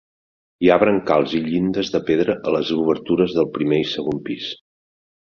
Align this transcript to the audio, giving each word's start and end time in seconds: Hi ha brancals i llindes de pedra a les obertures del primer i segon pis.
Hi 0.67 0.71
ha 0.71 0.77
brancals 0.83 1.35
i 1.41 1.43
llindes 1.49 1.93
de 1.97 2.03
pedra 2.09 2.39
a 2.53 2.57
les 2.57 2.75
obertures 2.81 3.39
del 3.39 3.51
primer 3.59 3.83
i 3.87 3.89
segon 3.95 4.27
pis. 4.31 4.53